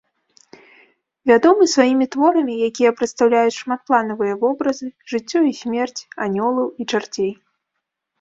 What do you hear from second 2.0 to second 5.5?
творамі, якія прадстаўляюць шмапланавыя вобразы, жыццё